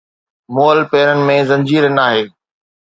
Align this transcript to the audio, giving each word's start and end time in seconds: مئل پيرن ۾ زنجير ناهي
مئل 0.53 0.79
پيرن 0.91 1.19
۾ 1.31 1.37
زنجير 1.49 1.83
ناهي 1.97 2.23